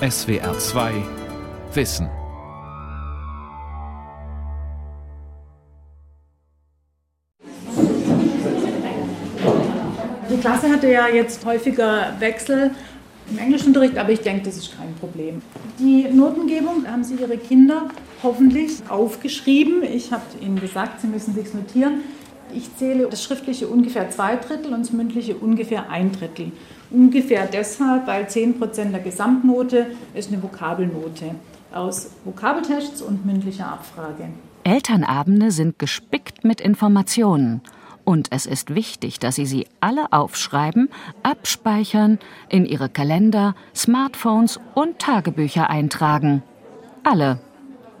[0.00, 0.92] SWR 2
[1.72, 2.10] Wissen.
[10.28, 12.72] Die Klasse hatte ja jetzt häufiger Wechsel
[13.30, 15.40] im Englischunterricht, aber ich denke, das ist kein Problem.
[15.78, 17.88] Die Notengebung haben Sie Ihre Kinder
[18.22, 19.82] hoffentlich aufgeschrieben.
[19.82, 22.02] Ich habe Ihnen gesagt, Sie müssen sich notieren.
[22.54, 26.52] Ich zähle das Schriftliche ungefähr zwei Drittel und das Mündliche ungefähr ein Drittel.
[26.90, 31.34] Ungefähr deshalb, weil 10 Prozent der Gesamtnote ist eine Vokabelnote
[31.72, 34.28] aus Vokabeltests und mündlicher Abfrage.
[34.64, 37.60] Elternabende sind gespickt mit Informationen.
[38.04, 40.88] Und es ist wichtig, dass Sie sie alle aufschreiben,
[41.24, 46.42] abspeichern, in Ihre Kalender, Smartphones und Tagebücher eintragen.
[47.02, 47.40] Alle.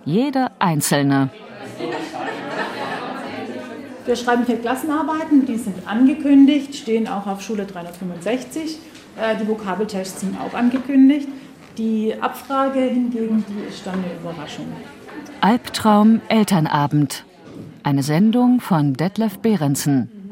[0.04, 1.30] Jede einzelne.
[4.06, 8.78] Wir schreiben hier Klassenarbeiten, die sind angekündigt, stehen auch auf Schule 365.
[9.20, 11.28] Äh, die Vokabeltests sind auch angekündigt.
[11.76, 14.66] Die Abfrage hingegen, die ist dann eine Überraschung.
[15.40, 17.24] Albtraum Elternabend.
[17.82, 20.30] Eine Sendung von Detlef Behrensen.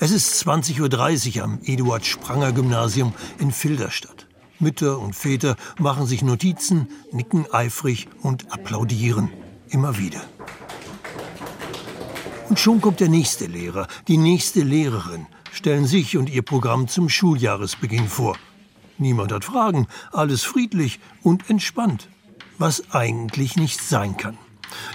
[0.00, 4.26] Es ist 20.30 Uhr am Eduard Spranger Gymnasium in Filderstadt.
[4.58, 9.30] Mütter und Väter machen sich Notizen, nicken eifrig und applaudieren.
[9.68, 10.20] Immer wieder.
[12.52, 17.08] Und schon kommt der nächste Lehrer, die nächste Lehrerin, stellen sich und ihr Programm zum
[17.08, 18.36] Schuljahresbeginn vor.
[18.98, 22.10] Niemand hat Fragen, alles friedlich und entspannt,
[22.58, 24.36] was eigentlich nicht sein kann.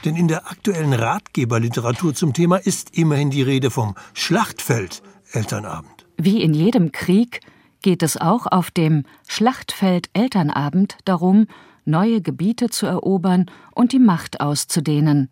[0.05, 6.05] Denn in der aktuellen Ratgeberliteratur zum Thema ist immerhin die Rede vom Schlachtfeld Elternabend.
[6.15, 7.39] Wie in jedem Krieg
[7.81, 11.47] geht es auch auf dem Schlachtfeld Elternabend darum,
[11.85, 15.31] neue Gebiete zu erobern und die Macht auszudehnen.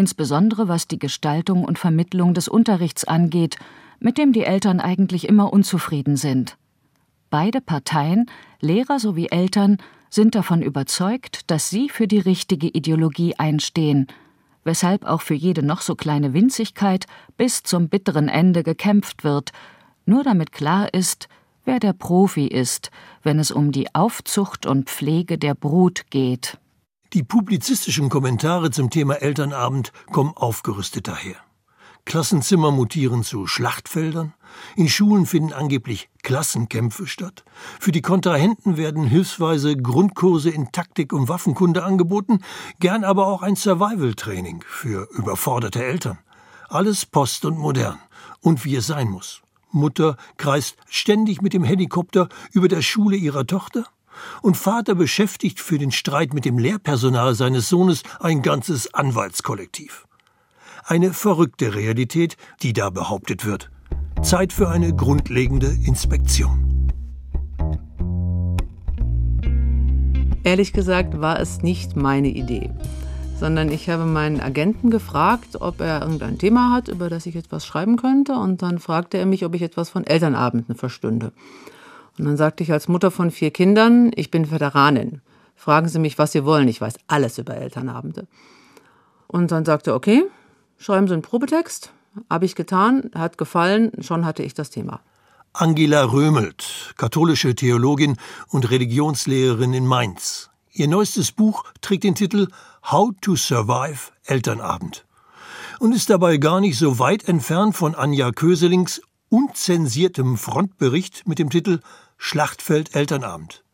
[0.00, 3.56] Insbesondere was die Gestaltung und Vermittlung des Unterrichts angeht,
[3.98, 6.56] mit dem die Eltern eigentlich immer unzufrieden sind.
[7.28, 8.24] Beide Parteien,
[8.62, 9.76] Lehrer sowie Eltern,
[10.08, 14.06] sind davon überzeugt, dass sie für die richtige Ideologie einstehen,
[14.64, 17.04] weshalb auch für jede noch so kleine Winzigkeit
[17.36, 19.52] bis zum bitteren Ende gekämpft wird,
[20.06, 21.28] nur damit klar ist,
[21.66, 22.90] wer der Profi ist,
[23.22, 26.56] wenn es um die Aufzucht und Pflege der Brut geht.
[27.12, 31.34] Die publizistischen Kommentare zum Thema Elternabend kommen aufgerüstet daher.
[32.04, 34.32] Klassenzimmer mutieren zu Schlachtfeldern,
[34.76, 37.44] in Schulen finden angeblich Klassenkämpfe statt,
[37.80, 42.42] für die Kontrahenten werden hilfsweise Grundkurse in Taktik und Waffenkunde angeboten,
[42.78, 46.18] gern aber auch ein Survival-Training für überforderte Eltern.
[46.68, 47.98] Alles post und modern
[48.40, 49.42] und wie es sein muss.
[49.72, 53.86] Mutter kreist ständig mit dem Helikopter über der Schule ihrer Tochter
[54.42, 60.06] und Vater beschäftigt für den Streit mit dem Lehrpersonal seines Sohnes ein ganzes Anwaltskollektiv.
[60.84, 63.70] Eine verrückte Realität, die da behauptet wird.
[64.22, 66.70] Zeit für eine grundlegende Inspektion.
[70.42, 72.70] Ehrlich gesagt war es nicht meine Idee,
[73.38, 77.66] sondern ich habe meinen Agenten gefragt, ob er irgendein Thema hat, über das ich etwas
[77.66, 81.32] schreiben könnte, und dann fragte er mich, ob ich etwas von Elternabenden verstünde.
[82.20, 85.22] Und dann sagte ich als Mutter von vier Kindern, ich bin Veteranin.
[85.56, 88.28] Fragen Sie mich, was Sie wollen, ich weiß alles über Elternabende.
[89.26, 90.24] Und dann sagte er, okay,
[90.76, 91.94] schreiben Sie einen Probetext.
[92.28, 95.00] Habe ich getan, hat gefallen, schon hatte ich das Thema.
[95.54, 100.50] Angela Römelt, katholische Theologin und Religionslehrerin in Mainz.
[100.72, 102.48] Ihr neuestes Buch trägt den Titel
[102.90, 105.06] How to Survive Elternabend
[105.78, 111.48] und ist dabei gar nicht so weit entfernt von Anja Köselings unzensiertem Frontbericht mit dem
[111.48, 111.80] Titel
[112.22, 113.64] Schlachtfeld Elternabend.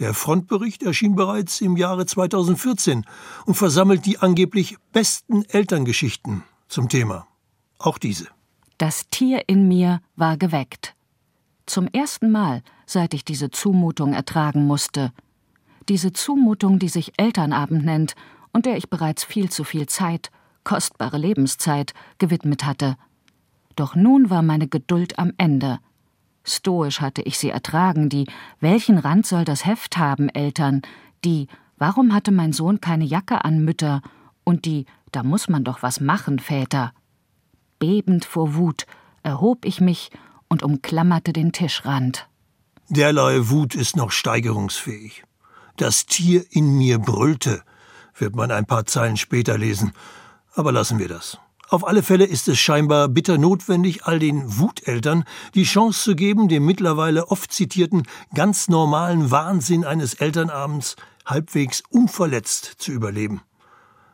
[0.00, 3.06] Der Frontbericht erschien bereits im Jahre 2014
[3.46, 7.28] und versammelt die angeblich besten Elterngeschichten zum Thema.
[7.78, 8.26] Auch diese.
[8.78, 10.96] Das Tier in mir war geweckt.
[11.66, 15.12] Zum ersten Mal, seit ich diese Zumutung ertragen musste.
[15.88, 18.16] Diese Zumutung, die sich Elternabend nennt
[18.52, 20.32] und der ich bereits viel zu viel Zeit,
[20.64, 22.96] kostbare Lebenszeit, gewidmet hatte.
[23.76, 25.78] Doch nun war meine Geduld am Ende.
[26.44, 28.26] Stoisch hatte ich sie ertragen, die
[28.60, 30.82] Welchen Rand soll das Heft haben, Eltern,
[31.24, 34.00] die Warum hatte mein Sohn keine Jacke an, Mütter,
[34.44, 36.92] und die Da muss man doch was machen, Väter.
[37.78, 38.86] Bebend vor Wut
[39.22, 40.10] erhob ich mich
[40.48, 42.28] und umklammerte den Tischrand.
[42.88, 45.24] Derlei Wut ist noch steigerungsfähig.
[45.76, 47.62] Das Tier in mir brüllte,
[48.16, 49.92] wird man ein paar Zeilen später lesen.
[50.54, 51.38] Aber lassen wir das.
[51.74, 55.24] Auf alle Fälle ist es scheinbar bitter notwendig, all den Wuteltern
[55.56, 60.94] die Chance zu geben, den mittlerweile oft zitierten ganz normalen Wahnsinn eines Elternabends
[61.26, 63.40] halbwegs unverletzt zu überleben.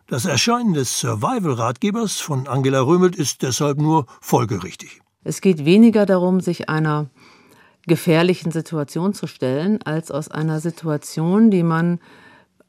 [0.07, 5.03] Das Erscheinen des Survival-Ratgebers von Angela Römelt ist deshalb nur folgerichtig.
[5.23, 7.11] Es geht weniger darum, sich einer
[7.87, 12.01] gefährlichen Situation zu stellen, als aus einer Situation, die man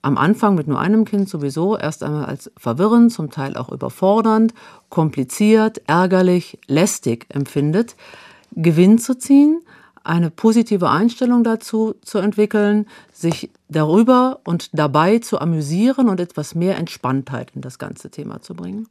[0.01, 4.53] am Anfang mit nur einem Kind sowieso erst einmal als verwirrend, zum Teil auch überfordernd,
[4.89, 7.95] kompliziert, ärgerlich, lästig empfindet,
[8.51, 9.62] Gewinn zu ziehen,
[10.03, 16.77] eine positive Einstellung dazu zu entwickeln, sich darüber und dabei zu amüsieren und etwas mehr
[16.77, 18.88] Entspanntheit in das ganze Thema zu bringen.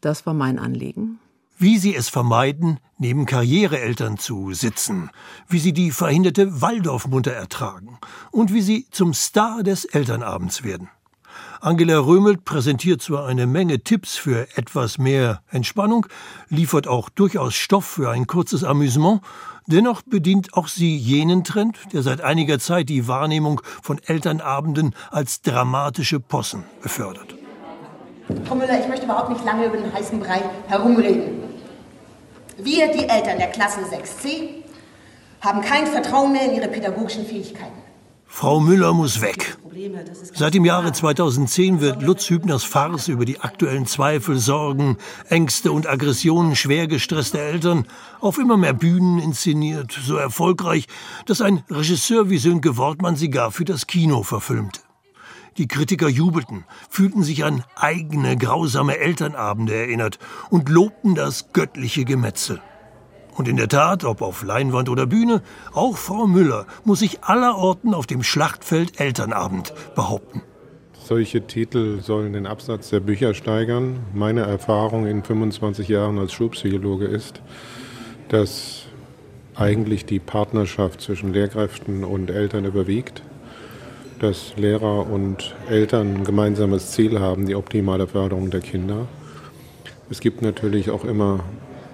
[0.00, 1.18] Das war mein Anliegen
[1.58, 5.10] wie sie es vermeiden, neben Karriereeltern zu sitzen,
[5.48, 7.98] wie sie die verhinderte Waldorfmutter ertragen
[8.30, 10.88] und wie sie zum Star des Elternabends werden.
[11.60, 16.06] Angela Römelt präsentiert zwar eine Menge Tipps für etwas mehr Entspannung,
[16.48, 19.20] liefert auch durchaus Stoff für ein kurzes Amüsement,
[19.66, 25.40] dennoch bedient auch sie jenen Trend, der seit einiger Zeit die Wahrnehmung von Elternabenden als
[25.42, 27.34] dramatische Possen befördert.
[28.44, 31.45] Frau Müller, ich möchte überhaupt nicht lange über den heißen Brei herumreden.
[32.58, 34.48] Wir, die Eltern der Klasse 6c,
[35.40, 37.86] haben kein Vertrauen mehr in ihre pädagogischen Fähigkeiten.
[38.26, 39.56] Frau Müller muss weg.
[40.34, 44.96] Seit dem Jahre 2010 wird Lutz Hübners Farce über die aktuellen Zweifel, Sorgen,
[45.28, 47.86] Ängste und Aggressionen schwer gestresster Eltern
[48.20, 50.86] auf immer mehr Bühnen inszeniert, so erfolgreich,
[51.26, 54.80] dass ein Regisseur wie Sönke Wortmann sie gar für das Kino verfilmte.
[55.58, 60.18] Die Kritiker jubelten, fühlten sich an eigene grausame Elternabende erinnert
[60.50, 62.60] und lobten das göttliche Gemetzel.
[63.36, 65.42] Und in der Tat, ob auf Leinwand oder Bühne,
[65.72, 70.42] auch Frau Müller muss sich allerorten auf dem Schlachtfeld Elternabend behaupten.
[70.92, 74.00] Solche Titel sollen den Absatz der Bücher steigern.
[74.12, 77.40] Meine Erfahrung in 25 Jahren als Schulpsychologe ist,
[78.28, 78.86] dass
[79.54, 83.22] eigentlich die Partnerschaft zwischen Lehrkräften und Eltern überwiegt
[84.20, 89.06] dass Lehrer und Eltern ein gemeinsames Ziel haben, die optimale Förderung der Kinder.
[90.10, 91.40] Es gibt natürlich auch immer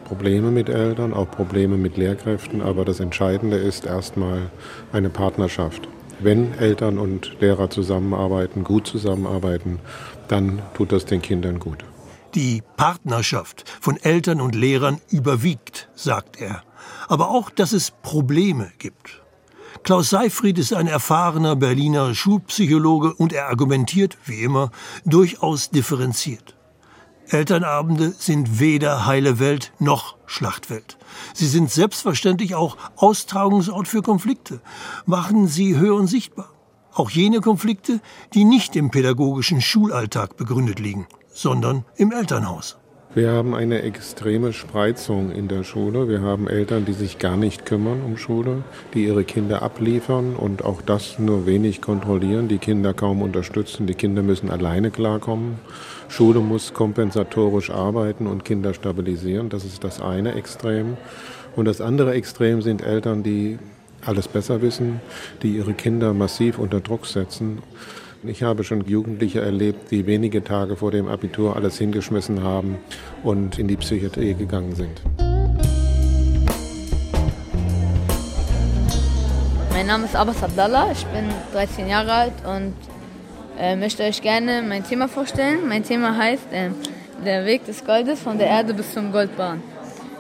[0.04, 4.50] Probleme mit Eltern, auch Probleme mit Lehrkräften, aber das Entscheidende ist erstmal
[4.92, 5.88] eine Partnerschaft.
[6.20, 9.78] Wenn Eltern und Lehrer zusammenarbeiten, gut zusammenarbeiten,
[10.28, 11.84] dann tut das den Kindern gut.
[12.34, 16.62] Die Partnerschaft von Eltern und Lehrern überwiegt, sagt er.
[17.08, 19.21] Aber auch, dass es Probleme gibt.
[19.84, 24.70] Klaus Seifried ist ein erfahrener Berliner Schulpsychologe und er argumentiert, wie immer,
[25.04, 26.54] durchaus differenziert.
[27.28, 30.98] Elternabende sind weder heile Welt noch Schlachtwelt.
[31.34, 34.60] Sie sind selbstverständlich auch Austragungsort für Konflikte,
[35.04, 36.50] machen sie höher und sichtbar.
[36.94, 38.00] Auch jene Konflikte,
[38.34, 42.76] die nicht im pädagogischen Schulalltag begründet liegen, sondern im Elternhaus.
[43.14, 46.08] Wir haben eine extreme Spreizung in der Schule.
[46.08, 48.64] Wir haben Eltern, die sich gar nicht kümmern um Schule,
[48.94, 53.86] die ihre Kinder abliefern und auch das nur wenig kontrollieren, die Kinder kaum unterstützen.
[53.86, 55.58] Die Kinder müssen alleine klarkommen.
[56.08, 59.50] Schule muss kompensatorisch arbeiten und Kinder stabilisieren.
[59.50, 60.96] Das ist das eine Extrem.
[61.54, 63.58] Und das andere Extrem sind Eltern, die
[64.06, 65.02] alles besser wissen,
[65.42, 67.58] die ihre Kinder massiv unter Druck setzen
[68.24, 72.78] ich habe schon Jugendliche erlebt, die wenige Tage vor dem Abitur alles hingeschmissen haben
[73.22, 75.02] und in die Psychiatrie gegangen sind.
[79.70, 82.74] Mein Name ist Abbas Abdallah, ich bin 13 Jahre alt und
[83.58, 85.68] äh, möchte euch gerne mein Thema vorstellen.
[85.68, 86.70] Mein Thema heißt äh,
[87.24, 89.60] Der Weg des Goldes von der Erde bis zum Goldbahn.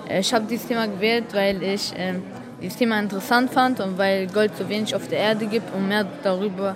[0.08, 2.14] Äh, ich habe dieses Thema gewählt, weil ich äh,
[2.60, 6.06] dieses Thema interessant fand und weil Gold so wenig auf der Erde gibt und mehr
[6.24, 6.74] darüber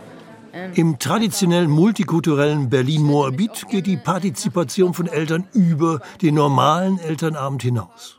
[0.74, 8.18] Im traditionell multikulturellen Berlin-Moabit geht die Partizipation von Eltern über den normalen Elternabend hinaus.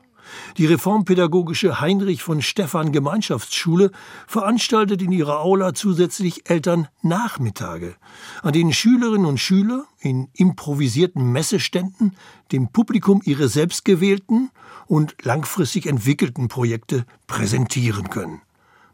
[0.57, 3.91] Die reformpädagogische Heinrich von Stephan Gemeinschaftsschule
[4.27, 7.95] veranstaltet in ihrer Aula zusätzlich Elternnachmittage,
[8.43, 12.15] an denen Schülerinnen und Schüler in improvisierten Messeständen
[12.51, 14.51] dem Publikum ihre selbstgewählten
[14.85, 18.41] und langfristig entwickelten Projekte präsentieren können.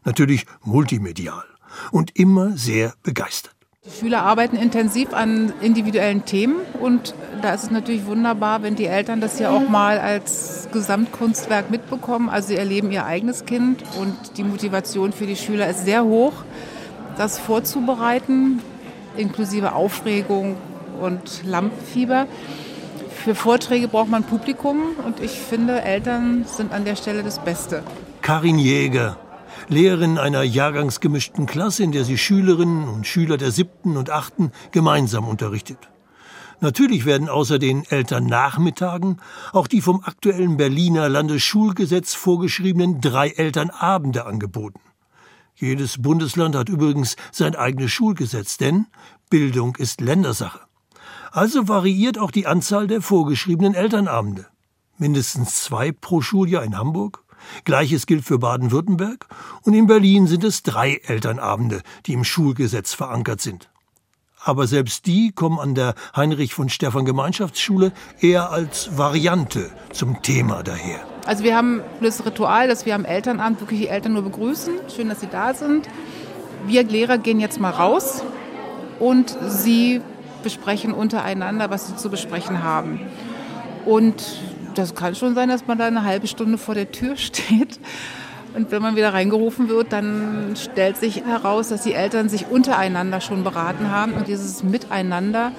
[0.04, 1.44] Natürlich multimedial
[1.90, 3.54] und immer sehr begeistert.
[3.86, 8.86] Die Schüler arbeiten intensiv an individuellen Themen und da ist es natürlich wunderbar, wenn die
[8.86, 12.30] Eltern das ja auch mal als Gesamtkunstwerk mitbekommen.
[12.30, 16.32] Also sie erleben ihr eigenes Kind und die Motivation für die Schüler ist sehr hoch,
[17.18, 18.62] das vorzubereiten,
[19.18, 20.56] inklusive Aufregung
[20.98, 22.26] und Lampenfieber.
[23.14, 27.82] Für Vorträge braucht man Publikum und ich finde, Eltern sind an der Stelle das Beste.
[28.22, 29.18] Karin Jäger,
[29.68, 35.26] Lehrerin einer jahrgangsgemischten Klasse, in der sie Schülerinnen und Schüler der siebten und achten gemeinsam
[35.26, 35.78] unterrichtet.
[36.60, 39.20] Natürlich werden außer den Elternnachmittagen
[39.52, 44.80] auch die vom aktuellen Berliner Landesschulgesetz vorgeschriebenen drei Elternabende angeboten.
[45.56, 48.86] Jedes Bundesland hat übrigens sein eigenes Schulgesetz, denn
[49.30, 50.60] Bildung ist Ländersache.
[51.30, 54.46] Also variiert auch die Anzahl der vorgeschriebenen Elternabende.
[54.96, 57.23] Mindestens zwei pro Schuljahr in Hamburg,
[57.64, 59.26] Gleiches gilt für Baden-Württemberg
[59.62, 63.68] und in Berlin sind es drei Elternabende, die im Schulgesetz verankert sind.
[64.44, 70.62] Aber selbst die kommen an der Heinrich von Stephan Gemeinschaftsschule eher als Variante zum Thema
[70.62, 71.00] daher.
[71.24, 74.74] Also wir haben das Ritual, dass wir am Elternabend wirklich die Eltern nur begrüßen.
[74.94, 75.88] Schön, dass sie da sind.
[76.66, 78.22] Wir Lehrer gehen jetzt mal raus
[78.98, 80.02] und sie
[80.42, 83.00] besprechen untereinander, was sie zu besprechen haben.
[83.86, 84.40] Und
[84.78, 87.80] das kann schon sein, dass man da eine halbe Stunde vor der Tür steht.
[88.54, 93.20] Und wenn man wieder reingerufen wird, dann stellt sich heraus, dass die Eltern sich untereinander
[93.20, 94.12] schon beraten haben.
[94.12, 95.50] Und dieses Miteinander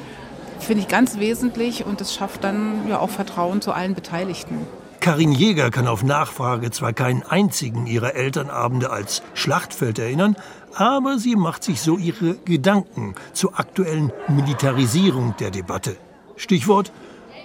[0.60, 4.66] finde ich ganz wesentlich und es schafft dann ja auch Vertrauen zu allen Beteiligten.
[5.02, 10.36] Karin Jäger kann auf Nachfrage zwar keinen einzigen ihrer Elternabende als Schlachtfeld erinnern,
[10.74, 15.98] aber sie macht sich so ihre Gedanken zur aktuellen Militarisierung der Debatte.
[16.38, 16.92] Stichwort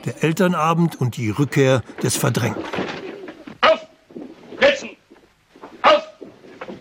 [0.04, 2.62] der Elternabend und die Rückkehr des Verdrängten.
[3.60, 3.86] Auf!
[4.60, 4.90] Sitzen!
[5.82, 6.08] Auf!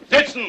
[0.09, 0.41] Sitzen!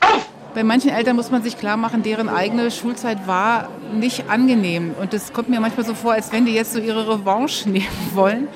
[0.00, 0.28] Auf!
[0.54, 4.94] Bei manchen Eltern muss man sich klar machen, deren eigene Schulzeit war nicht angenehm.
[5.00, 8.10] Und es kommt mir manchmal so vor, als wenn die jetzt so ihre Revanche nehmen
[8.14, 8.48] wollen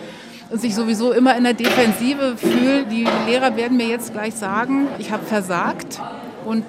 [0.50, 2.86] und sich sowieso immer in der Defensive fühlen.
[2.90, 6.00] Die Lehrer werden mir jetzt gleich sagen, ich habe versagt.
[6.44, 6.64] Und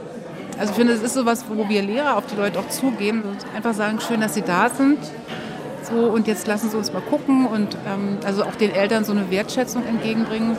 [0.57, 3.23] also ich finde, es ist so was, wo wir Lehrer auf die Leute auch zugehen
[3.23, 4.99] und einfach sagen, schön, dass sie da sind.
[5.83, 9.11] So, und jetzt lassen Sie uns mal gucken und ähm, also auch den Eltern so
[9.11, 10.55] eine Wertschätzung entgegenbringen.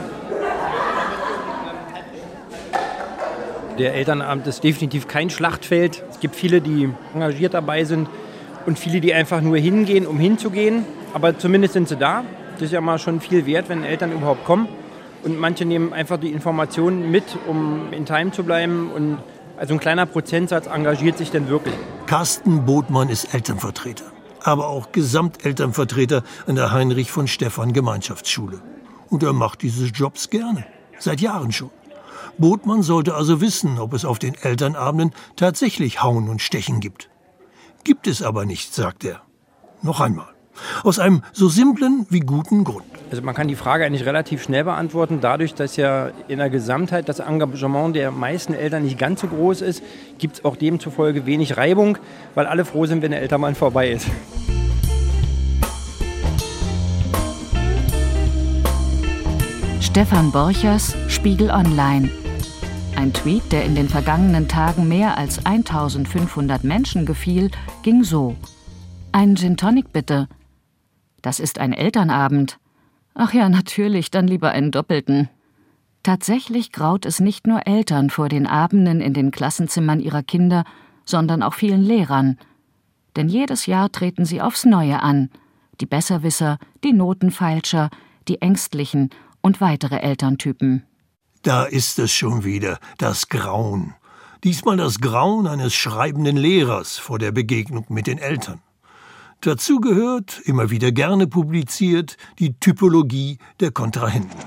[3.78, 6.04] Der Elternabend ist definitiv kein Schlachtfeld.
[6.10, 8.08] Es gibt viele, die engagiert dabei sind
[8.66, 10.84] und viele, die einfach nur hingehen, um hinzugehen.
[11.12, 12.22] Aber zumindest sind sie da.
[12.54, 14.68] Das ist ja mal schon viel wert, wenn Eltern überhaupt kommen.
[15.24, 18.92] Und manche nehmen einfach die Informationen mit, um in Time zu bleiben.
[18.94, 19.18] Und
[19.56, 21.74] also ein kleiner Prozentsatz engagiert sich denn wirklich.
[22.06, 24.13] Carsten Botmann ist Elternvertreter
[24.44, 28.62] aber auch Gesamtelternvertreter an der Heinrich von Stephan Gemeinschaftsschule.
[29.10, 30.64] Und er macht diese Jobs gerne.
[30.98, 31.70] Seit Jahren schon.
[32.38, 37.08] Botmann sollte also wissen, ob es auf den Elternabenden tatsächlich Hauen und Stechen gibt.
[37.84, 39.22] Gibt es aber nicht, sagt er.
[39.82, 40.28] Noch einmal.
[40.82, 42.84] Aus einem so simplen wie guten Grund.
[43.10, 47.08] Also man kann die Frage eigentlich relativ schnell beantworten, dadurch, dass ja in der Gesamtheit
[47.08, 49.82] das Engagement der meisten Eltern nicht ganz so groß ist,
[50.18, 51.98] gibt es auch demzufolge wenig Reibung,
[52.34, 54.06] weil alle froh sind, wenn der Elternmann vorbei ist.
[59.94, 62.10] Stefan Borchers, Spiegel Online.
[62.96, 67.52] Ein Tweet, der in den vergangenen Tagen mehr als 1500 Menschen gefiel,
[67.84, 68.34] ging so.
[69.12, 70.26] Ein Gin Tonic bitte.
[71.22, 72.58] Das ist ein Elternabend.
[73.14, 75.28] Ach ja, natürlich, dann lieber einen doppelten.
[76.02, 80.64] Tatsächlich graut es nicht nur Eltern vor den Abenden in den Klassenzimmern ihrer Kinder,
[81.04, 82.36] sondern auch vielen Lehrern.
[83.14, 85.30] Denn jedes Jahr treten sie aufs Neue an.
[85.80, 87.90] Die Besserwisser, die Notenfeilscher,
[88.26, 89.10] die Ängstlichen
[89.44, 90.84] und weitere Elterntypen.
[91.42, 93.94] Da ist es schon wieder, das Grauen.
[94.42, 98.62] Diesmal das Grauen eines schreibenden Lehrers vor der Begegnung mit den Eltern.
[99.42, 104.38] Dazu gehört, immer wieder gerne publiziert, die Typologie der Kontrahenten.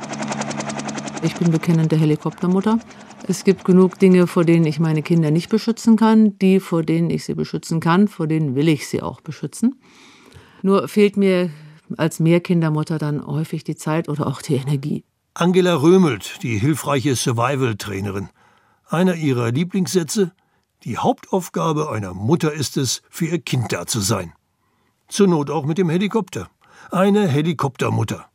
[1.22, 2.80] Ich bin bekennende Helikoptermutter.
[3.28, 6.40] Es gibt genug Dinge, vor denen ich meine Kinder nicht beschützen kann.
[6.40, 9.80] Die, vor denen ich sie beschützen kann, vor denen will ich sie auch beschützen.
[10.64, 11.52] Nur fehlt mir
[11.98, 15.04] als Mehrkindermutter dann häufig die Zeit oder auch die Energie.
[15.34, 18.30] Angela Römelt, die hilfreiche Survival-Trainerin.
[18.90, 20.32] Einer ihrer Lieblingssätze:
[20.84, 24.34] Die Hauptaufgabe einer Mutter ist es, für ihr Kind da zu sein.
[25.08, 26.50] Zur Not auch mit dem Helikopter.
[26.92, 28.30] Eine Helikoptermutter.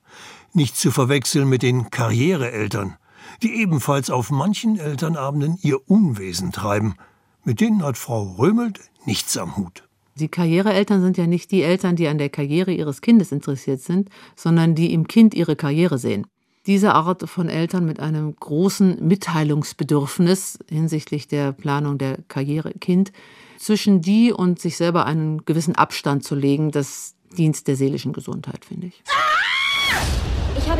[0.53, 2.97] Nicht zu verwechseln mit den Karriereeltern,
[3.43, 6.97] die ebenfalls auf manchen Elternabenden ihr Unwesen treiben.
[7.45, 9.89] Mit denen hat Frau Römelt nichts am Hut.
[10.15, 14.11] Die Karriereeltern sind ja nicht die Eltern, die an der Karriere ihres Kindes interessiert sind,
[14.37, 16.27] sondern die im Kind ihre Karriere sehen.
[16.67, 23.13] Diese Art von Eltern mit einem großen Mitteilungsbedürfnis hinsichtlich der Planung der Karriere Kind
[23.59, 28.65] zwischen die und sich selber einen gewissen Abstand zu legen, das dient der seelischen Gesundheit,
[28.65, 29.03] finde ich.
[29.03, 30.32] Ich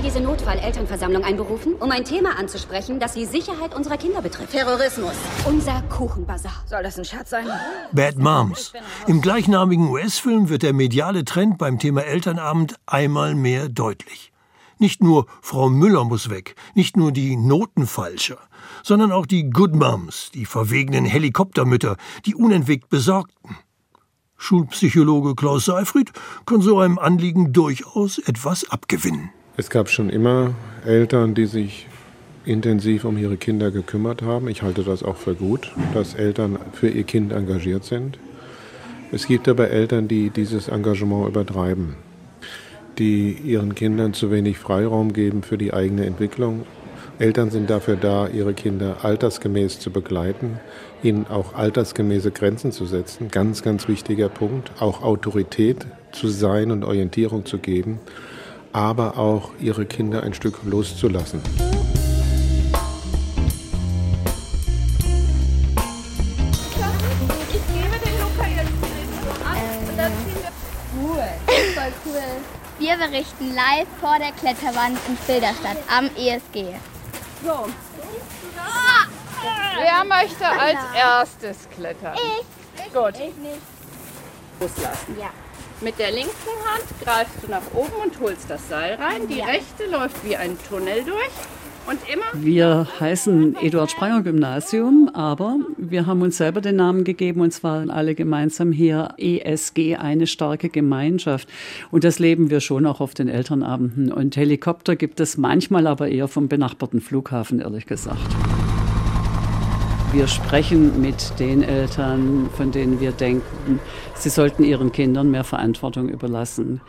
[0.03, 4.51] habe diese Notfall-Elternversammlung einberufen, um ein Thema anzusprechen, das die Sicherheit unserer Kinder betrifft.
[4.51, 5.13] Terrorismus.
[5.47, 6.65] Unser Kuchenbazar.
[6.67, 7.47] Soll das ein Scherz sein?
[7.93, 8.73] Bad Moms.
[9.07, 14.33] Im gleichnamigen US-Film wird der mediale Trend beim Thema Elternabend einmal mehr deutlich.
[14.79, 18.39] Nicht nur Frau Müller muss weg, nicht nur die Notenfalscher,
[18.83, 23.57] sondern auch die Good Moms, die verwegenen Helikoptermütter, die unentwegt Besorgten.
[24.37, 26.11] Schulpsychologe Klaus Seifried
[26.45, 29.31] kann so einem Anliegen durchaus etwas abgewinnen.
[29.55, 30.55] Es gab schon immer
[30.87, 31.87] Eltern, die sich
[32.47, 34.49] intensiv um ihre Kinder gekümmert haben.
[34.49, 38.19] Ich halte das auch für gut, dass Eltern für ihr Kind engagiert sind.
[39.13, 41.97] Es gibt aber Eltern, die dieses Engagement übertreiben.
[42.99, 46.65] die ihren Kindern zu wenig Freiraum geben für die eigene Entwicklung.
[47.19, 50.59] Eltern sind dafür da, ihre Kinder altersgemäß zu begleiten,
[51.03, 53.29] ihnen auch altersgemäße Grenzen zu setzen.
[53.31, 54.73] Ganz, ganz wichtiger Punkt.
[54.81, 58.01] Auch Autorität zu sein und Orientierung zu geben,
[58.73, 61.43] aber auch ihre Kinder ein Stück loszulassen.
[72.79, 76.75] Wir berichten live vor der Kletterwand in Filderstadt am ESG.
[77.45, 77.69] So.
[79.79, 82.15] Wer möchte als erstes klettern?
[82.15, 82.93] Ich.
[82.93, 83.15] Gut.
[83.15, 83.63] Ich nicht.
[84.61, 85.17] Loslassen.
[85.19, 85.31] Ja.
[85.85, 89.27] Mit der linken Hand greifst du nach oben und holst das Seil rein.
[89.29, 89.47] Die Ja.
[89.47, 91.31] rechte läuft wie ein Tunnel durch.
[91.85, 97.41] Und immer Wir heißen Eduard Spranger Gymnasium, aber wir haben uns selber den Namen gegeben
[97.41, 101.49] und zwar alle gemeinsam hier ESG, eine starke Gemeinschaft.
[101.91, 104.13] Und das leben wir schon auch auf den Elternabenden.
[104.13, 108.21] Und Helikopter gibt es manchmal aber eher vom benachbarten Flughafen, ehrlich gesagt.
[110.13, 113.81] Wir sprechen mit den Eltern, von denen wir denken,
[114.15, 116.83] sie sollten ihren Kindern mehr Verantwortung überlassen.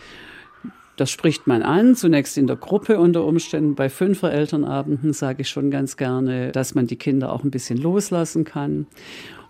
[0.97, 3.75] Das spricht man an, zunächst in der Gruppe unter Umständen.
[3.75, 7.77] Bei fünfer Elternabenden sage ich schon ganz gerne, dass man die Kinder auch ein bisschen
[7.77, 8.87] loslassen kann.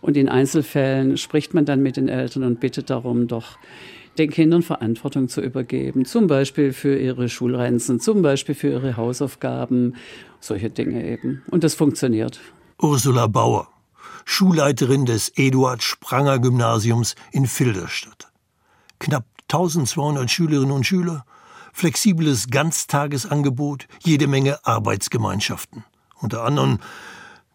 [0.02, 3.58] Und in Einzelfällen spricht man dann mit den Eltern und bittet darum, doch
[4.20, 6.06] den Kindern Verantwortung zu übergeben.
[6.06, 9.96] Zum Beispiel für ihre Schulrenzen, zum Beispiel für ihre Hausaufgaben,
[10.40, 11.42] solche Dinge eben.
[11.50, 12.40] Und das funktioniert.
[12.84, 13.70] Ursula Bauer,
[14.26, 18.30] Schulleiterin des Eduard Spranger Gymnasiums in Filderstadt.
[19.00, 21.24] Knapp 1200 Schülerinnen und Schüler,
[21.72, 25.86] flexibles Ganztagesangebot, jede Menge Arbeitsgemeinschaften.
[26.20, 26.80] Unter anderem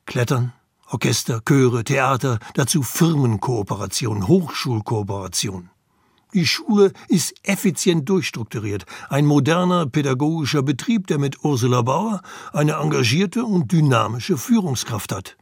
[0.07, 0.55] Klettern,
[0.87, 5.69] Orchester, Chöre, Theater, dazu Firmenkooperation, Hochschulkooperation.
[6.35, 8.85] Die Schule ist effizient durchstrukturiert.
[9.09, 12.21] Ein moderner pädagogischer Betrieb, der mit Ursula Bauer
[12.53, 15.37] eine engagierte und dynamische Führungskraft hat,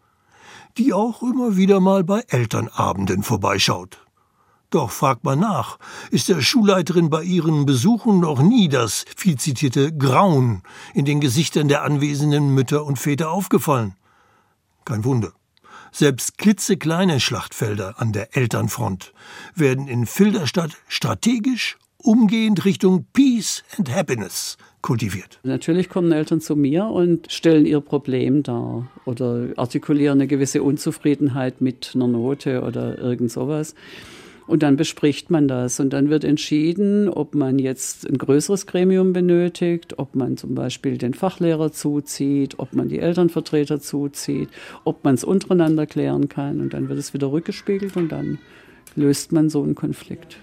[0.79, 3.99] die auch immer wieder mal bei Elternabenden vorbeischaut.
[4.71, 5.79] Doch fragt man nach,
[6.11, 10.63] ist der Schulleiterin bei ihren Besuchen noch nie das viel zitierte Grauen
[10.95, 13.95] in den Gesichtern der anwesenden Mütter und Väter aufgefallen?
[14.85, 15.33] Kein Wunder.
[15.99, 19.15] Selbst klitzekleine Schlachtfelder an der Elternfront
[19.55, 25.41] werden in Filderstadt strategisch umgehend Richtung Peace and Happiness kultiviert.
[25.43, 31.63] Natürlich kommen Eltern zu mir und stellen ihr Problem dar oder artikulieren eine gewisse Unzufriedenheit
[31.63, 33.75] mit einer Note oder irgend sowas.
[34.47, 39.13] Und dann bespricht man das und dann wird entschieden, ob man jetzt ein größeres Gremium
[39.13, 44.49] benötigt, ob man zum Beispiel den Fachlehrer zuzieht, ob man die Elternvertreter zuzieht,
[44.85, 48.39] ob man es untereinander klären kann und dann wird es wieder rückgespiegelt und dann
[48.95, 50.39] löst man so einen Konflikt.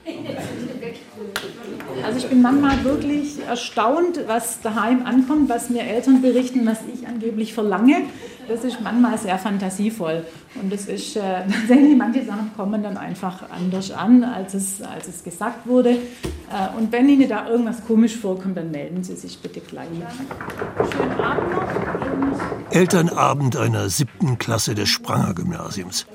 [2.03, 7.07] Also ich bin manchmal wirklich erstaunt, was daheim ankommt, was mir Eltern berichten, was ich
[7.07, 8.03] angeblich verlange.
[8.47, 10.25] Das ist manchmal sehr fantasievoll.
[10.61, 15.07] Und das ist äh, tatsächlich, manche Sachen kommen dann einfach anders an, als es, als
[15.07, 15.91] es gesagt wurde.
[15.91, 19.87] Äh, und wenn Ihnen da irgendwas komisch vorkommt, dann melden Sie sich bitte gleich.
[19.87, 22.71] Schönen Abend noch.
[22.71, 26.05] Elternabend einer siebten Klasse des Spranger Gymnasiums.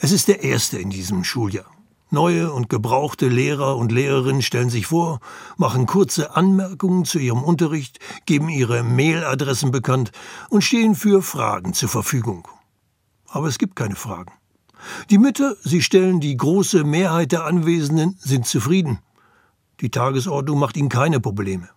[0.00, 1.66] Es ist der erste in diesem Schuljahr.
[2.12, 5.20] Neue und gebrauchte Lehrer und Lehrerinnen stellen sich vor,
[5.56, 10.10] machen kurze Anmerkungen zu ihrem Unterricht, geben ihre Mailadressen bekannt
[10.48, 12.48] und stehen für Fragen zur Verfügung.
[13.28, 14.32] Aber es gibt keine Fragen.
[15.08, 18.98] Die Mütter, sie stellen die große Mehrheit der Anwesenden, sind zufrieden.
[19.80, 21.68] Die Tagesordnung macht ihnen keine Probleme.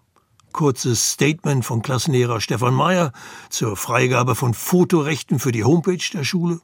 [0.51, 3.11] Kurzes Statement von Klassenlehrer Stefan Mayer
[3.49, 6.59] zur Freigabe von Fotorechten für die Homepage der Schule.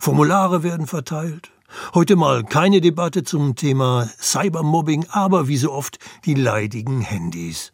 [0.00, 1.52] Formulare werden verteilt.
[1.94, 7.72] Heute mal keine Debatte zum Thema Cybermobbing, aber wie so oft die leidigen Handys.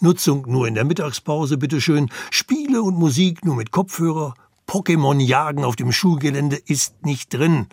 [0.00, 2.10] Nutzung nur in der Mittagspause, bitteschön.
[2.30, 4.34] Spiele und Musik nur mit Kopfhörer.
[4.66, 7.66] Pokémon-Jagen auf dem Schulgelände ist nicht drin.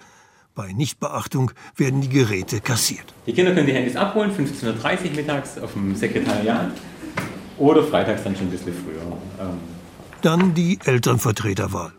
[0.55, 3.13] Bei Nichtbeachtung werden die Geräte kassiert.
[3.27, 6.71] Die Kinder können die Handys abholen, 15.30 Uhr mittags auf dem Sekretariat
[7.59, 9.01] oder freitags dann schon ein bisschen früher.
[9.39, 9.57] Ähm,
[10.21, 11.93] Dann die Elternvertreterwahl.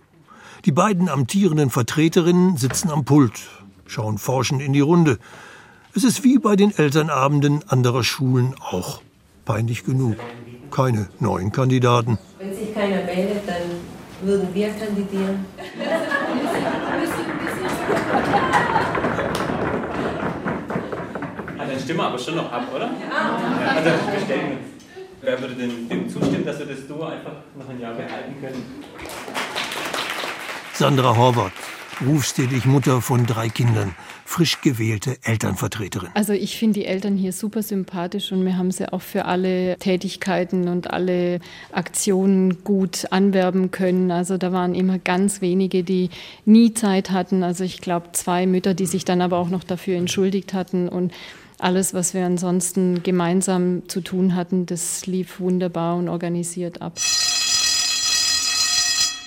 [0.64, 3.48] Die beiden amtierenden Vertreterinnen sitzen am Pult,
[3.88, 5.18] schauen forschend in die Runde.
[5.94, 9.00] Es ist wie bei den Elternabenden anderer Schulen auch.
[9.44, 10.16] Peinlich genug.
[10.70, 12.18] Keine neuen Kandidaten.
[12.38, 13.62] Wenn sich keiner meldet, dann
[14.22, 15.46] würden wir kandidieren.
[21.58, 22.84] Ah, dann stimmen wir aber schon noch ab, oder?
[22.86, 23.74] Ja.
[23.74, 24.66] Also, wir stellen uns.
[25.20, 28.62] Wer würde denn dem zustimmen, dass wir das Duo einfach noch ein Jahr behalten können?
[30.74, 31.52] Sandra Horvath,
[32.00, 36.10] berufstätig Mutter von drei Kindern, frisch gewählte Elternvertreterin.
[36.14, 39.76] Also ich finde die Eltern hier super sympathisch und wir haben sie auch für alle
[39.78, 41.40] Tätigkeiten und alle
[41.72, 44.10] Aktionen gut anwerben können.
[44.10, 46.10] Also da waren immer ganz wenige, die
[46.44, 47.42] nie Zeit hatten.
[47.42, 51.12] Also ich glaube zwei Mütter, die sich dann aber auch noch dafür entschuldigt hatten und
[51.58, 56.94] alles, was wir ansonsten gemeinsam zu tun hatten, das lief wunderbar und organisiert ab.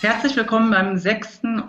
[0.01, 1.59] Herzlich willkommen beim sechsten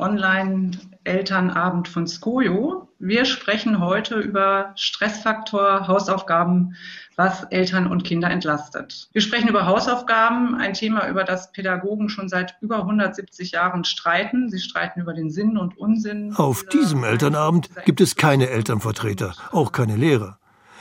[1.05, 2.88] Online-Elternabend von Skojo.
[2.99, 6.77] Wir sprechen heute über Stressfaktor Hausaufgaben,
[7.17, 9.09] was Eltern und Kinder entlastet.
[9.12, 14.51] Wir sprechen über Hausaufgaben, ein Thema, über das Pädagogen schon seit über 170 Jahren streiten.
[14.51, 16.35] Sie streiten über den Sinn und Unsinn.
[16.37, 20.38] Auf diesem Elternabend gibt es keine Elternvertreter, auch keine Lehrer.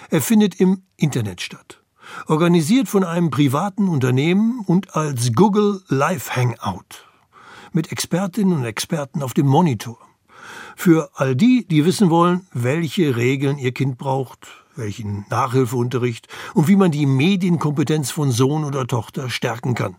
[0.10, 1.80] Er findet im Internet statt.
[2.28, 7.06] Organisiert von einem privaten Unternehmen und als Google Live Hangout
[7.74, 9.98] mit Expertinnen und Experten auf dem Monitor.
[10.76, 16.76] Für all die, die wissen wollen, welche Regeln ihr Kind braucht, welchen Nachhilfeunterricht und wie
[16.76, 19.98] man die Medienkompetenz von Sohn oder Tochter stärken kann.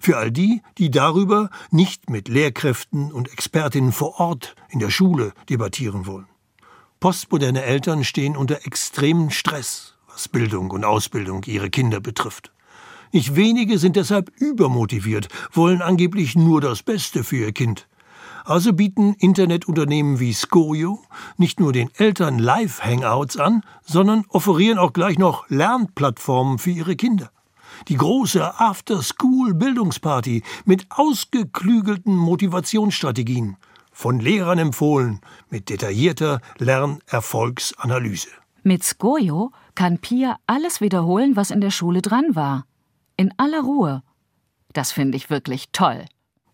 [0.00, 5.32] Für all die, die darüber nicht mit Lehrkräften und Expertinnen vor Ort in der Schule
[5.48, 6.26] debattieren wollen.
[7.00, 12.50] Postmoderne Eltern stehen unter extremem Stress, was Bildung und Ausbildung ihrer Kinder betrifft.
[13.12, 17.86] Nicht wenige sind deshalb übermotiviert, wollen angeblich nur das Beste für ihr Kind.
[18.44, 21.02] Also bieten Internetunternehmen wie Skojo
[21.36, 27.30] nicht nur den Eltern Live-Hangouts an, sondern offerieren auch gleich noch Lernplattformen für ihre Kinder.
[27.88, 33.56] Die große After-School-Bildungsparty mit ausgeklügelten Motivationsstrategien,
[33.90, 38.28] von Lehrern empfohlen, mit detaillierter Lernerfolgsanalyse.
[38.62, 42.66] Mit Skojo kann Pia alles wiederholen, was in der Schule dran war
[43.16, 44.02] in aller Ruhe.
[44.72, 46.04] Das finde ich wirklich toll.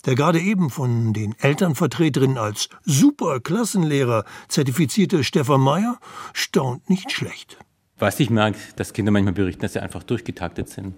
[0.07, 5.99] Der gerade eben von den Elternvertreterinnen als Superklassenlehrer zertifizierte Stefan Meyer
[6.33, 7.59] staunt nicht schlecht.
[7.99, 10.95] Was ich merke, dass Kinder manchmal berichten, dass sie einfach durchgetaktet sind.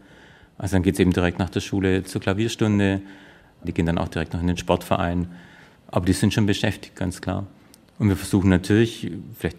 [0.57, 3.03] Also dann geht es eben direkt nach der Schule zur Klavierstunde,
[3.65, 5.27] die gehen dann auch direkt noch in den Sportverein.
[5.89, 7.47] Aber die sind schon beschäftigt, ganz klar.
[7.99, 9.59] Und wir versuchen natürlich, vielleicht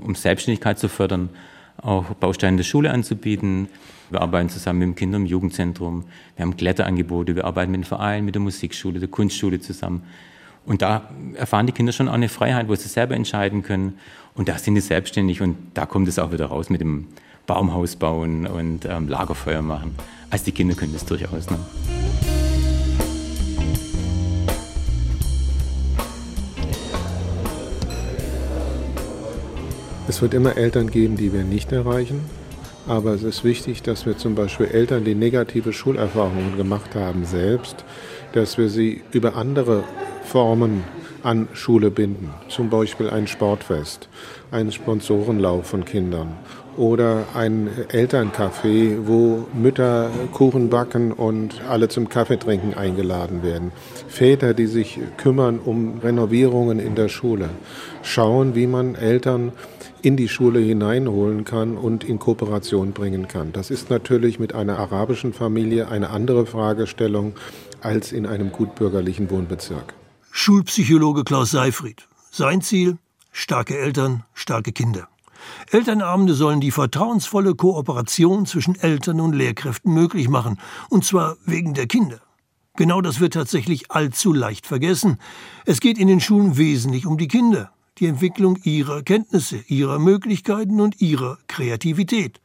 [0.00, 1.30] um Selbstständigkeit zu fördern,
[1.78, 3.68] auch Bausteine der Schule anzubieten.
[4.10, 6.04] Wir arbeiten zusammen mit dem Kinder- und Jugendzentrum.
[6.36, 7.36] Wir haben Kletterangebote.
[7.36, 10.02] Wir arbeiten mit dem Verein, mit der Musikschule, der Kunstschule zusammen.
[10.66, 13.98] Und da erfahren die Kinder schon auch eine Freiheit, wo sie selber entscheiden können.
[14.34, 17.06] Und da sind sie selbstständig und da kommt es auch wieder raus mit dem
[17.46, 19.94] Baumhaus bauen und ähm, Lagerfeuer machen.
[20.28, 21.50] Also die Kinder können das durchaus.
[21.50, 21.58] Ne?
[30.06, 32.39] Es wird immer Eltern geben, die wir nicht erreichen.
[32.86, 37.84] Aber es ist wichtig, dass wir zum Beispiel Eltern, die negative Schulerfahrungen gemacht haben, selbst,
[38.32, 39.84] dass wir sie über andere
[40.24, 40.84] Formen
[41.22, 42.30] an Schule binden.
[42.48, 44.08] Zum Beispiel ein Sportfest,
[44.50, 46.36] einen Sponsorenlauf von Kindern
[46.76, 53.72] oder ein Elterncafé, wo Mütter Kuchen backen und alle zum Kaffeetrinken eingeladen werden.
[54.08, 57.50] Väter, die sich kümmern um Renovierungen in der Schule.
[58.02, 59.52] Schauen, wie man Eltern
[60.02, 63.52] in die Schule hineinholen kann und in Kooperation bringen kann.
[63.52, 67.34] Das ist natürlich mit einer arabischen Familie eine andere Fragestellung
[67.80, 69.94] als in einem gutbürgerlichen Wohnbezirk.
[70.30, 72.08] Schulpsychologe Klaus Seifried.
[72.30, 72.98] Sein Ziel?
[73.32, 75.08] Starke Eltern, starke Kinder.
[75.70, 80.58] Elternabende sollen die vertrauensvolle Kooperation zwischen Eltern und Lehrkräften möglich machen,
[80.90, 82.20] und zwar wegen der Kinder.
[82.76, 85.18] Genau das wird tatsächlich allzu leicht vergessen.
[85.64, 90.80] Es geht in den Schulen wesentlich um die Kinder die Entwicklung ihrer Kenntnisse, ihrer Möglichkeiten
[90.80, 92.40] und ihrer Kreativität.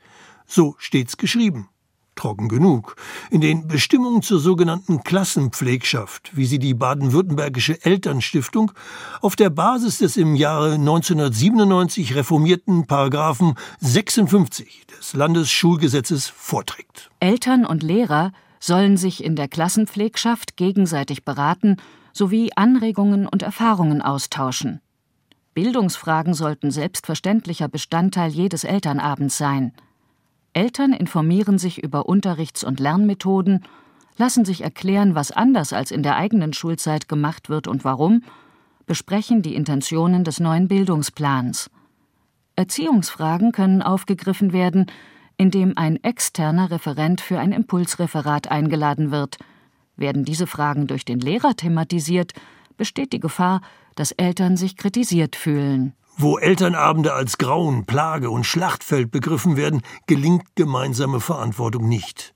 [0.45, 1.69] So steht's geschrieben.
[2.15, 2.95] Trocken genug.
[3.29, 8.71] In den Bestimmungen zur sogenannten Klassenpflegschaft, wie sie die baden-württembergische Elternstiftung
[9.21, 17.11] auf der Basis des im Jahre 1997 reformierten Paragraphen 56 des Landesschulgesetzes vorträgt.
[17.19, 21.77] Eltern und Lehrer sollen sich in der Klassenpflegschaft gegenseitig beraten
[22.13, 24.79] sowie Anregungen und Erfahrungen austauschen.
[25.55, 29.71] Bildungsfragen sollten selbstverständlicher Bestandteil jedes Elternabends sein.
[30.51, 33.63] Eltern informieren sich über Unterrichts- und Lernmethoden,
[34.17, 38.21] lassen sich erklären, was anders als in der eigenen Schulzeit gemacht wird und warum,
[38.85, 41.71] besprechen die Intentionen des neuen Bildungsplans.
[42.57, 44.87] Erziehungsfragen können aufgegriffen werden,
[45.37, 49.37] indem ein externer Referent für ein Impulsreferat eingeladen wird.
[49.95, 52.33] Werden diese Fragen durch den Lehrer thematisiert,
[52.77, 53.61] besteht die Gefahr,
[53.95, 55.93] dass Eltern sich kritisiert fühlen.
[56.17, 62.33] Wo Elternabende als Grauen, Plage und Schlachtfeld begriffen werden, gelingt gemeinsame Verantwortung nicht.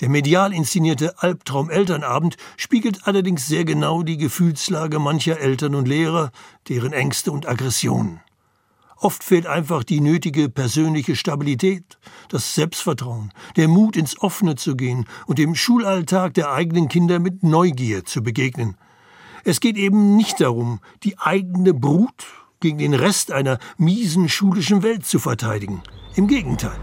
[0.00, 6.32] Der medial inszenierte Albtraum-Elternabend spiegelt allerdings sehr genau die Gefühlslage mancher Eltern und Lehrer,
[6.68, 8.20] deren Ängste und Aggressionen.
[8.96, 15.06] Oft fehlt einfach die nötige persönliche Stabilität, das Selbstvertrauen, der Mut, ins Offene zu gehen
[15.26, 18.76] und dem Schulalltag der eigenen Kinder mit Neugier zu begegnen.
[19.44, 22.26] Es geht eben nicht darum, die eigene Brut
[22.60, 25.82] gegen den Rest einer miesen schulischen Welt zu verteidigen.
[26.14, 26.78] Im Gegenteil.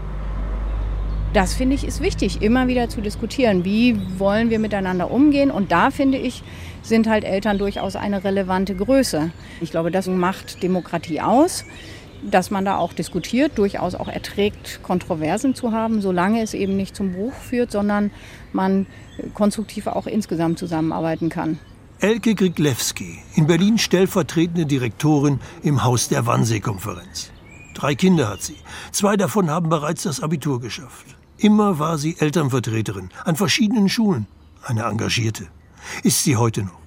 [1.32, 3.64] Das finde ich ist wichtig, immer wieder zu diskutieren.
[3.64, 5.50] Wie wollen wir miteinander umgehen?
[5.50, 6.42] Und da finde ich,
[6.82, 9.30] sind halt Eltern durchaus eine relevante Größe.
[9.62, 11.64] Ich glaube, das macht Demokratie aus,
[12.22, 16.94] dass man da auch diskutiert, durchaus auch erträgt, Kontroversen zu haben, solange es eben nicht
[16.94, 18.10] zum Bruch führt, sondern
[18.52, 18.86] man
[19.32, 21.58] konstruktiv auch insgesamt zusammenarbeiten kann.
[22.02, 27.30] Elke Griglewski, in Berlin stellvertretende Direktorin im Haus der Wannsee-Konferenz.
[27.74, 28.56] Drei Kinder hat sie.
[28.90, 31.04] Zwei davon haben bereits das Abitur geschafft.
[31.36, 34.26] Immer war sie Elternvertreterin an verschiedenen Schulen.
[34.62, 35.48] Eine engagierte.
[36.02, 36.80] Ist sie heute noch.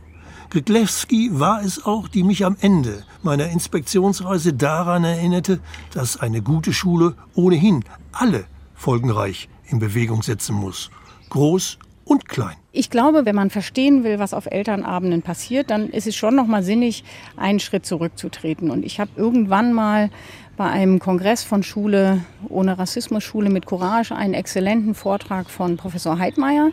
[0.50, 5.60] Griglewski war es auch, die mich am Ende meiner Inspektionsreise daran erinnerte,
[5.94, 10.90] dass eine gute Schule ohnehin alle folgenreich in Bewegung setzen muss.
[11.30, 12.56] Groß und klein.
[12.72, 16.48] Ich glaube, wenn man verstehen will, was auf Elternabenden passiert, dann ist es schon noch
[16.48, 17.04] mal sinnig,
[17.38, 18.72] einen Schritt zurückzutreten.
[18.72, 20.10] Und ich habe irgendwann mal
[20.58, 26.20] bei einem Kongress von Schule ohne Rassismus, Schule mit Courage, einen exzellenten Vortrag von Professor
[26.20, 26.72] Heidmeier,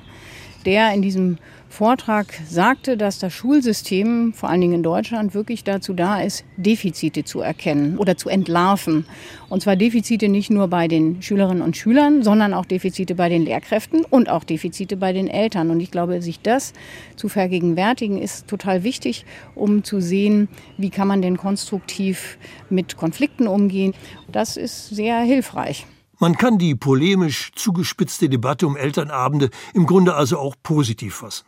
[0.66, 1.38] der in diesem
[1.70, 7.22] Vortrag sagte, dass das Schulsystem, vor allen Dingen in Deutschland, wirklich dazu da ist, Defizite
[7.22, 9.06] zu erkennen oder zu entlarven.
[9.48, 13.44] Und zwar Defizite nicht nur bei den Schülerinnen und Schülern, sondern auch Defizite bei den
[13.44, 15.70] Lehrkräften und auch Defizite bei den Eltern.
[15.70, 16.72] Und ich glaube, sich das
[17.14, 22.36] zu vergegenwärtigen, ist total wichtig, um zu sehen, wie kann man denn konstruktiv
[22.68, 23.94] mit Konflikten umgehen.
[24.26, 25.86] Das ist sehr hilfreich.
[26.22, 31.46] Man kann die polemisch zugespitzte Debatte um Elternabende im Grunde also auch positiv fassen.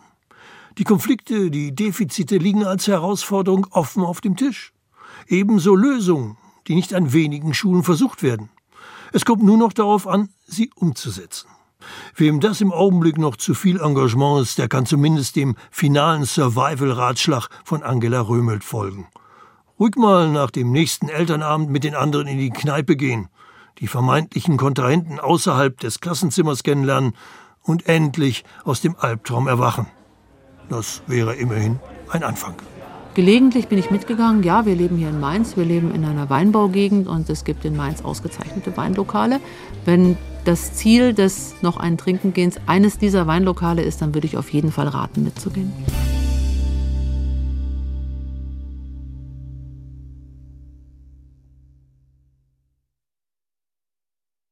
[0.78, 4.72] Die Konflikte, die Defizite liegen als Herausforderung offen auf dem Tisch.
[5.28, 8.48] Ebenso Lösungen, die nicht an wenigen Schulen versucht werden.
[9.12, 11.48] Es kommt nur noch darauf an, sie umzusetzen.
[12.16, 17.50] Wem das im Augenblick noch zu viel Engagement ist, der kann zumindest dem finalen Survival-Ratschlag
[17.62, 19.06] von Angela Römelt folgen.
[19.78, 23.28] Ruhig mal nach dem nächsten Elternabend mit den anderen in die Kneipe gehen,
[23.78, 27.14] die vermeintlichen Kontrahenten außerhalb des Klassenzimmers kennenlernen
[27.62, 29.86] und endlich aus dem Albtraum erwachen.
[30.68, 31.78] Das wäre immerhin
[32.10, 32.54] ein Anfang.
[33.14, 34.42] Gelegentlich bin ich mitgegangen.
[34.42, 35.56] Ja, wir leben hier in Mainz.
[35.56, 39.38] Wir leben in einer Weinbaugegend und es gibt in Mainz ausgezeichnete Weinlokale.
[39.84, 44.50] Wenn das Ziel des noch einen Trinkengehens eines dieser Weinlokale ist, dann würde ich auf
[44.50, 45.72] jeden Fall raten, mitzugehen.